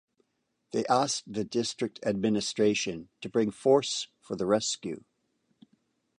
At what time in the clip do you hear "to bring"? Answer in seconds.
3.21-3.51